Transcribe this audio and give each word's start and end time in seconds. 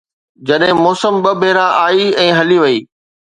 جڏهن 0.47 0.77
موسم 0.85 1.13
ٻه 1.23 1.31
ڀيرا 1.41 1.67
آئي 1.87 2.05
۽ 2.25 2.27
هلي 2.39 2.57
وئي 2.65 2.77